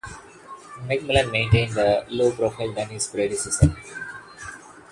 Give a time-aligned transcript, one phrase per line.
[0.87, 3.71] McMillan maintained a much lower profile than his predecessor.